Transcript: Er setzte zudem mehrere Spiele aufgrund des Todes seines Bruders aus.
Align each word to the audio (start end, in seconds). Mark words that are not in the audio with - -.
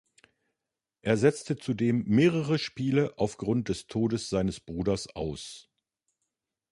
Er 1.03 1.15
setzte 1.15 1.57
zudem 1.57 2.03
mehrere 2.07 2.57
Spiele 2.57 3.13
aufgrund 3.19 3.69
des 3.69 3.85
Todes 3.85 4.29
seines 4.29 4.59
Bruders 4.59 5.05
aus. 5.15 5.69